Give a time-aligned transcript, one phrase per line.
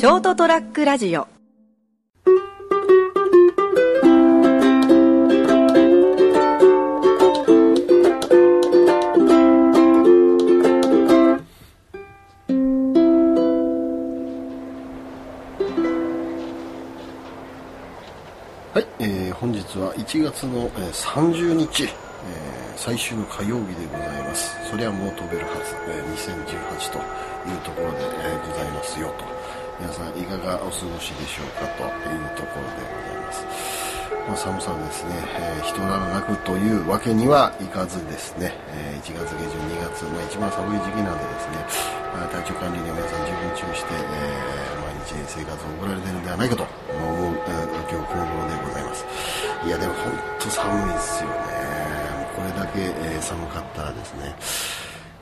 [0.00, 1.28] ショートトラックラジオ
[18.72, 21.90] はい、えー本日は1月の、えー30日、えー
[22.76, 24.56] 最終の火曜日でございます。
[24.70, 29.59] そりゃもう飛べるはず、えー2018というところで、えーございますよと。
[29.78, 33.44] 皆さんいかがお過ごしでしょうかというところでございます。
[34.28, 41.56] まあ、寒さですね、えー人ならなくというわけにはいかずですね、えー1月下旬、2月、まあ、一番寒い時期なんでですね、
[42.12, 49.04] まあ体調管理に皆さん十分注意して、えー毎日生活を送られているんではないかと思う、えー今日この頃でございます。
[49.64, 51.34] いや、でも本当寒いですよね。
[52.36, 54.34] これだけ、え寒かったらですね、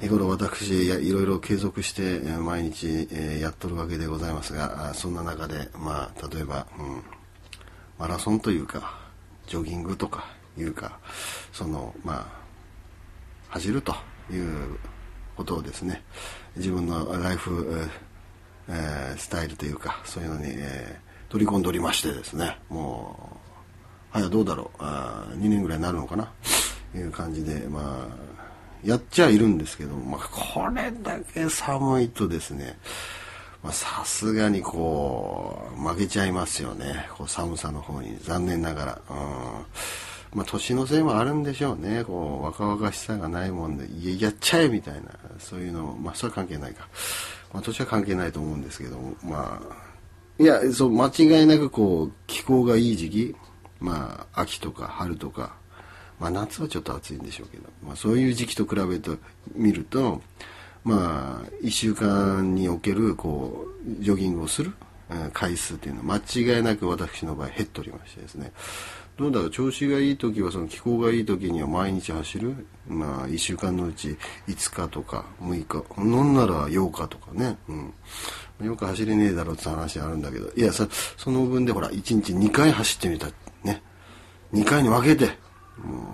[0.00, 3.08] 日頃私いろいろ継続して、毎日、
[3.40, 7.02] やっとるわけでございますが、そんな中で、まあ、例えば、うん、
[7.98, 8.98] マラソンというか、
[9.46, 10.26] ジョギングとか
[10.58, 10.98] いうか、
[11.52, 12.26] その、まあ、
[13.48, 13.94] 走ると
[14.30, 14.78] いう
[15.36, 16.02] ことをですね、
[16.56, 17.88] 自分のライフ、
[18.68, 23.38] えースタイルというか、そういうのに、えー取り込んでおりましてですね、も
[24.14, 26.32] う、はい、どうだろう、あ2年ぐらいになるのかな、
[26.94, 28.45] いう感じで、まあ、
[28.86, 32.78] やっちゃいるんですけど、まあ、これだけ寒いとですね、
[33.62, 37.08] まさすがにこう、負けちゃいますよね。
[37.16, 39.00] こう寒さの方に、残念ながら。
[39.10, 40.36] うん。
[40.38, 42.04] まあ年のせいもあるんでしょうね。
[42.04, 46.88] こう、若々しさがないもんで、いや、やっちゃえみたいな、そういうの、まあそれは関係ないか。
[47.52, 53.34] まあ年は関係ないと思うんですけども、まあ、いや、そう、間違いなくこう、気候がいい時期、
[53.80, 55.56] まあ、秋とか春とか、
[56.18, 59.10] まあ夏はちょっと暑いんでしょうけど、まあそういう時期と比べて
[59.54, 60.22] みると、
[60.86, 64.72] まあ、1週間における、こう、ジョギングをする
[65.32, 68.52] 回数っていうのは間違いなく私の場合減っておりましてですね。
[69.16, 72.54] どうだろう、調子がいい時は、その気候がいい時には毎日走る。
[72.86, 77.58] まあ、1週間のうち5日とか6日、なんなら8日とかね。
[77.68, 77.72] う
[78.64, 78.66] ん。
[78.66, 80.86] よく走れねえだろうって話あるんだけど、いや、そ
[81.32, 83.26] の分でほら、1日2回走ってみた。
[83.64, 83.82] ね。
[84.52, 85.36] 2回に分けて、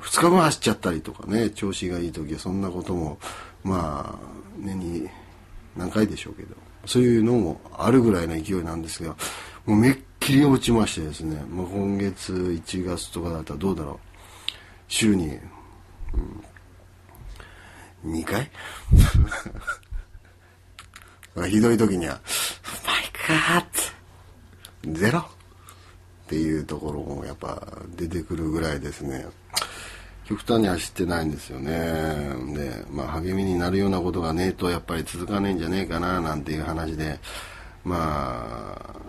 [0.02, 3.18] 2日分走っちゃったりとかね、調子がいい時はそんなことも、
[3.62, 4.18] まあ、
[4.58, 5.08] 年に
[5.76, 9.16] 何回でしょうけど、そういうのもあるぐらいの勢いなんですが、
[9.64, 13.98] もうめっきり落ちましてですね、もう今月1月とかだったらどうだろう。
[14.88, 15.38] 週に、
[18.04, 18.50] うん、2回？
[21.48, 22.20] ひどい時には、
[22.84, 23.66] マイカーっ
[24.82, 25.20] て、ゼロ？
[25.20, 25.24] っ
[26.28, 27.62] ていうところもやっぱ
[27.94, 29.26] 出てくるぐらいですね。
[30.24, 31.72] 極端に走ってないんですよね。
[32.54, 37.18] で、まあ励みになるようなことがねえとやっぱり続かねえんじゃねえかななんていう話で、
[37.84, 39.02] まあ、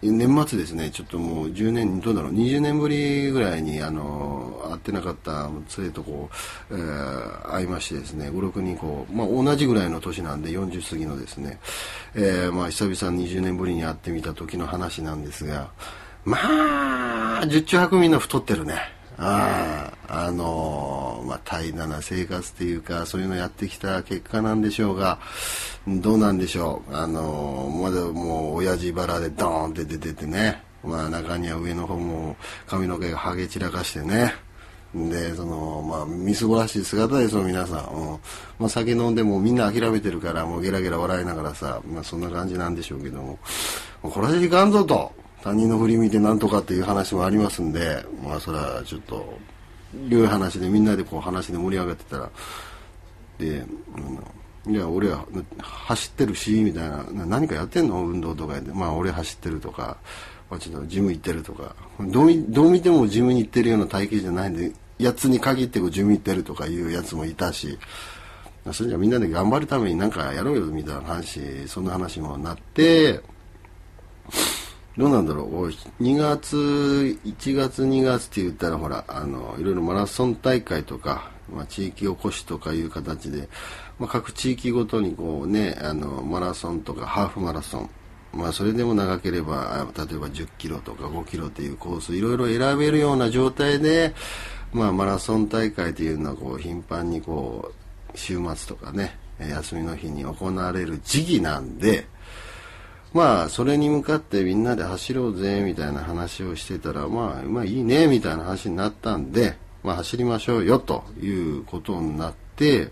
[0.00, 6.30] 年末ですね、ちょっともう10年、どうだろう、20年ぶりぐらいに、あの、会ってなかった連れとこ
[6.70, 11.58] う、えー会いましてですね、5、6人こう、まあ同じぐらいの年なんで、40過ぎのですね、
[12.14, 15.70] えーまあ久々に20年ぶりに会ってみた時の話なんですが、
[16.24, 16.38] ま
[17.40, 18.97] あ、十中八九みんな太ってるね。
[19.18, 25.18] ああ、あのまあ、怠惰な生活っていうか、そういうのやってきた結果なんでしょうが、
[25.86, 26.94] どうなんでしょう。
[26.94, 30.62] あのまだもう、親父腹でドーンって出ててね。
[30.84, 32.36] まあ、中には上の方も
[32.66, 34.32] 髪の毛がハゲ散らかしてね。
[34.94, 37.84] で、その、まあ、みすぼらしい姿ですよ、皆さん。
[37.86, 38.18] うん
[38.58, 43.38] まあ、酒飲んでもみんな諦めてるから、もうゲラゲラ笑いながらさ、まあ、そんな感じなんでしょうけども、
[44.02, 45.12] もこれじゃいかんぞと。
[45.42, 49.38] 他人の振り見てなんとかっていう話もありますんで、まあ、それはちょっと、
[50.08, 52.30] 良い話でみんなでこう話で盛り上がってたら、
[53.38, 54.34] で、あの
[54.66, 55.24] いや、俺は
[55.60, 58.04] 走ってるし、みたいな、何かやってんの？
[58.04, 58.70] 運動とかで。
[58.72, 59.96] まあ、俺走ってるとか、
[60.50, 67.78] まあ、ちょっとジム行ってるとか、どう見どう見てもジムに行ってるような体型じゃないんで、やつに限ってこうジム行ってるとかいうやつもいたし、
[68.72, 73.22] それじゃみんなで頑張るためになんかやろうよ、みたいな話、そんな話もなって、
[74.98, 75.68] どうなんだろう、
[76.02, 76.56] 2月、
[77.24, 83.48] 1月、2月って言ったら、ほら、あの、いろいろマラソン大会とか、まあ、地域おこしとかいう形で、
[84.00, 87.90] まあ、各地域ごとにこうね、あの、マラソンとかハーフマラソン、
[88.32, 94.16] まあ、それでも長ければ、例えば10キロとか5キロっていうコース、いろいろ選べるような状態で、
[94.72, 97.72] まあ、マラソン大会というのは、こう、頻繁にこ
[98.12, 102.04] う、週末とかね、休みの日に行われる時期なんで、
[103.12, 112.90] まあ、それに向かってみんなで走ろうぜ、みたいな話をしてたら、まあ、まあいいね、みたいな話になったんで、まあ走りましょうよ、ということになって、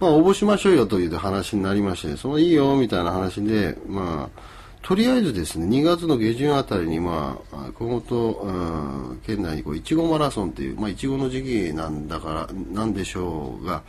[0.00, 4.40] まあ応募しましょうよという話になりまして、そのいいよ、みたいな話で、まあ、
[4.82, 13.82] とりあえずですね、2月の下旬あたりに、まあ、熊本、うん、県内にこう、いちごマラソンっていう、まあ、いちごの時期なんだから、なんでしょうが、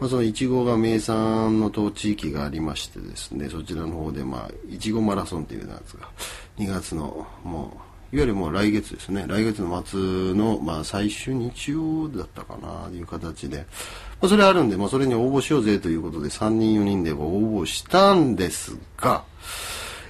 [0.00, 6.08] まあ、そのいちごが名産の当地域がありましてですね、そちらの方で、まあ、いちごマラソンっていうやつが、
[6.58, 7.80] 2月の、も
[8.12, 13.58] う、いわゆるもう来月ですね、来月の末の、まあ、最終日曜だったかな、という形で、
[14.20, 19.24] まあ、それあるんで、まあ、それに応募しようぜということで、3人、4人で応募したんですが、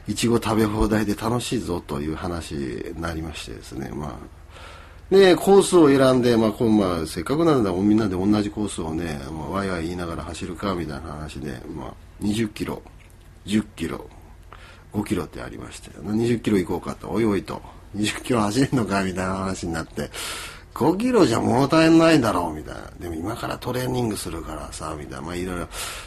[0.07, 4.44] いちご食べ放題で楽しいぞという話になりましてですね、まあ、
[5.11, 12.83] で、コースを選んで、まあ、こうまあ、せっかくなんだみんなで同じコースをね、まあ、ワイワイ言いながら走るか、みたいな話で、まあ、20キロ、
[13.47, 14.09] 10キロ、
[14.93, 17.61] 5キロってありまして、20キロ行こうかと、おいおいと、
[17.97, 20.11] 20キロ走るのか、みたいな話になって、
[20.75, 22.91] 5キロじゃ物足りないだろう、みたいな。
[22.99, 25.23] でも今からトレーニングするからさ、みたいな。
[25.23, 25.65] まあいろいろ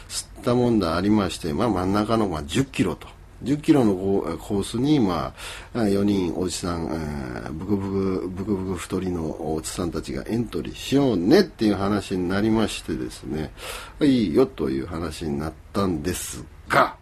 [0.08, 3.08] 吸ったもんだありまして、まあ真ん中のまあ10キロと。
[3.42, 5.34] 10キロのコースに、ま
[5.74, 13.52] あ、4人おじさん、えー、ブクブク、ブクブク太りのおじさんたちがエントリーしようねっていう話になりましてですね、
[14.00, 16.96] いいよという話になったんですが、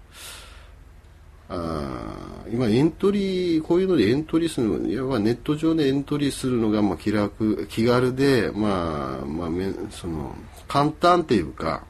[1.49, 9.51] あ今エントリー、こういうのでエントリーするの、いわばネット上でエントリーするのが、まあ、気楽、気軽で、まあ、まあ、
[9.91, 10.35] その、
[10.69, 11.85] 簡単っていうか、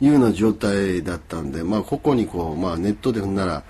[0.00, 3.62] いうような状態だったんで、まあ、ここにこう、まあ、ネットで踏んなら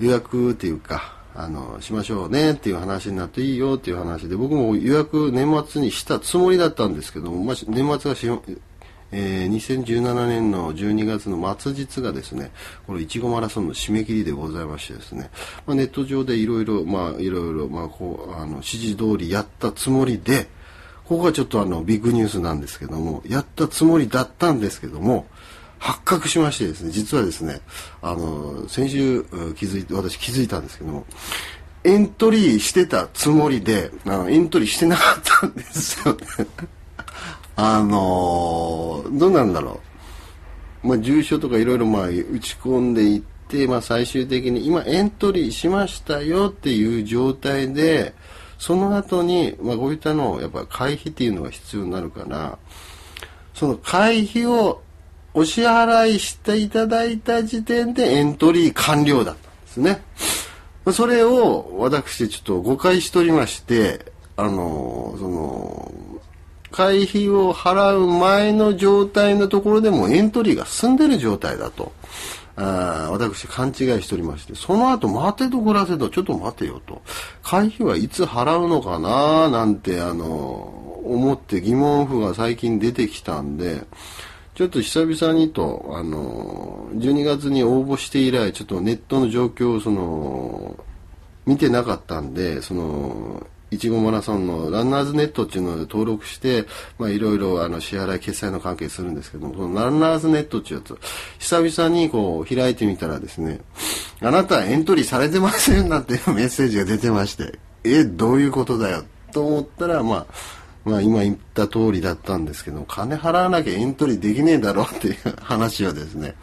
[0.00, 8.28] 予約っていうか、あの、しましょうねっていう話になっていいよっていう話で、僕も予約年末にしたつもりだったんですけども、まあ、年末がし、
[9.10, 12.50] えー、2017年の12月の末日がですね、
[12.86, 15.30] このいちごマラソンの締め切りでございましてですね、
[15.66, 20.48] まあ、ネット上でいろいろ、まあ、いろいろ、まあ、こう、あの、指示通りやったつもりで、
[21.06, 25.26] ここがちょっとあの、ビッグニュースなんですけども、やったつもりだったんですけども、
[25.78, 27.60] 発覚しましてですね、実はですね、
[28.00, 29.22] あの、先週
[29.54, 31.04] 気づいて、私気づいたんですけども、
[31.84, 36.20] エントリーしてたつもりで、あのエントリーしてなかったんですよね。
[37.56, 39.80] あのどうなんだろ
[40.82, 40.88] う。
[40.88, 48.14] まあ、住所とかいろいろまあ打ち込んでいって、まあ、最終的に今エントリーしましたよっていう状態で、
[48.64, 52.56] その後に、まあ、こういったのをやっぱ回避っていうのが必要になるから、
[53.52, 54.80] その回避を
[55.34, 60.02] お支払いしていただいた時点でエントリー完了だったんですね。
[60.94, 65.92] それを私ちょっと誤解しておりまして、あの、その、
[66.70, 71.92] 会費を払う前の状態のところでもエントリーが済んでる状態だと。
[72.56, 77.02] あ私勘違いしておりまして、その後待てど暮らせど、ちょっと待てよと。
[77.42, 80.24] 会費はいつ払うのかななんて、あの、
[81.04, 83.84] 思って疑問符が最近出てきたんで、
[84.54, 90.76] ちょっと久々にと、あの、12月に応募して以来、ちょっとネットの状況を、その、
[91.44, 96.66] 見てなかったんで、その、いちごマラソンのランナーズネットっていうので登録して、
[96.98, 100.96] まあいろいろあの支払い決済の関係するんですけども、そのランナーズネットっていうやつ、
[101.38, 103.60] 久々にこう開いてみたらですね、
[104.20, 109.04] あなたエントリーされてませんなんていうメッセージが出てまして、え、どういうことだよ？
[109.32, 110.26] と思ったら、まあ、
[110.84, 116.34] まあ今言った通りだったんですけど、金払わなきゃエントリーできねえだろうっていう話はですね、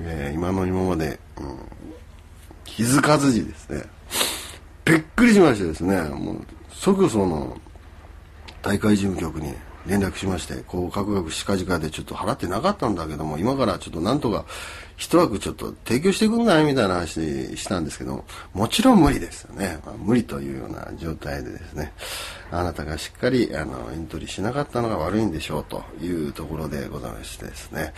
[0.00, 1.58] えー、今の今まで、うん、
[2.64, 3.84] 気づかずにですね、
[4.90, 7.56] びっくりしましてですね、もう即その
[8.60, 9.54] 大会事務局に
[9.86, 14.44] 連絡しまして、こう、各々近々でちょっと払ってなかったんだけども、今からちょっとなんとか
[14.96, 19.78] 一枠ちょっと提供してくんないみたいな話したんですけども、ちろん無理ですよね。
[19.86, 21.92] まあ、無理というような状態でですね、
[22.50, 27.94] あなたがしっかりあのエントリーしなかったのが悪いんでしょうというところでございましてですね、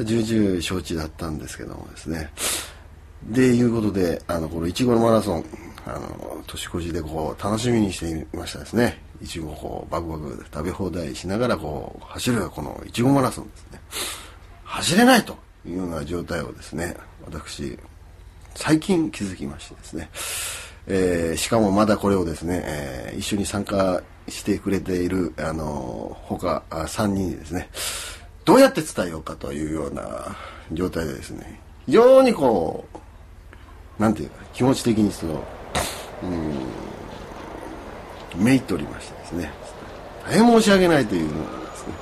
[0.00, 2.30] 重々承知だったんですけどもですね、
[3.22, 5.44] でいうことで、あの、このいちごのマラソン、
[5.86, 8.98] あの、年越しでこう、楽しみにしていましたですね。
[9.22, 13.80] いちごをこう、バクバク食べ放題しながらこう、走るこのいちごマラソンですね。
[14.64, 15.36] 走れないと
[15.66, 17.78] いうような状態をですね、私、
[18.54, 20.10] 最近気づきましてですね、
[20.86, 27.68] えー、しかもまだこれをですね、えー、一緒に参加してくれている、あの、他3人にですね、
[28.44, 30.36] どうやって伝えようかというような
[30.72, 32.84] 状態でですね、非常にこ
[33.98, 35.44] う、なんていうか、気持ち的にその、
[38.36, 39.50] うん、めいっておりましてですね、
[40.24, 41.92] 大変申し訳ないというのがですね、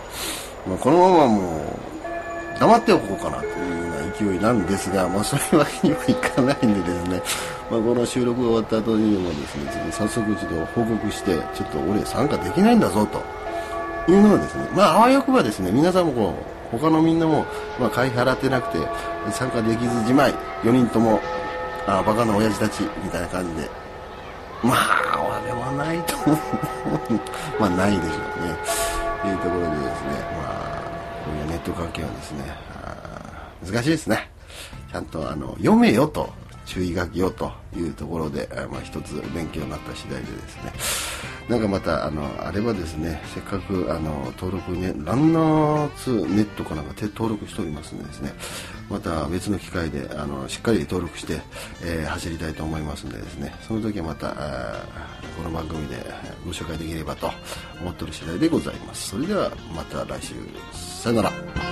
[0.68, 1.56] まあ、このままも
[2.56, 7.22] う、黙っておこうかなというような勢いなんですが、まあ、それわけにはいかないんでですね、
[7.70, 13.22] まあ、この収録が終わった後にもですね、早速ちょっと報告して、ちょっと俺参加できないんだぞと
[14.10, 16.34] いうのはですね、まあ、あわよくばですね、皆さんもこ
[16.74, 17.44] う、他のみんなも、
[17.78, 18.86] まあ、会費払ってなくて、
[19.32, 21.20] 参加できずじまい、4人とも
[21.86, 23.81] あバカな親父たちみたいな感じで
[24.62, 26.38] まあ俺はないと思う。
[27.60, 28.56] まあないでしょうね。
[29.22, 30.10] というところでですね。
[30.36, 30.82] まあ
[31.24, 32.44] こういうネット関係はですね
[33.64, 34.30] 難しいですね。
[34.90, 36.41] ちゃんとあの読めよと。
[36.64, 40.72] 注意書きをというところで、まあ、一つ勉強になった次第でですね。
[41.48, 48.32] なんかまたあのあればですねせっかくあの登録ねランナー2ネットかなんか登録しておりますんでですね。
[48.88, 51.40] また別の機会であのしっかり登録して、
[51.82, 53.54] えー、走りたいと思いますのでですね。
[53.66, 54.34] その時はまた
[55.36, 55.96] この番組で
[56.44, 57.30] ご紹介できればと
[57.80, 59.10] 思っておる次第でございます。
[59.10, 60.34] それではまた来週。
[60.72, 61.71] さよなら。